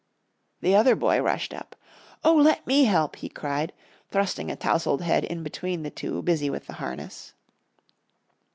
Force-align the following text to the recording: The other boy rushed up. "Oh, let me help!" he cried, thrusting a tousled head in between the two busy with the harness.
The 0.61 0.73
other 0.75 0.95
boy 0.95 1.21
rushed 1.21 1.53
up. 1.53 1.75
"Oh, 2.23 2.33
let 2.33 2.65
me 2.65 2.85
help!" 2.85 3.17
he 3.17 3.29
cried, 3.29 3.71
thrusting 4.09 4.49
a 4.49 4.55
tousled 4.55 5.03
head 5.03 5.23
in 5.23 5.43
between 5.43 5.83
the 5.83 5.91
two 5.91 6.23
busy 6.23 6.49
with 6.49 6.65
the 6.65 6.73
harness. 6.73 7.35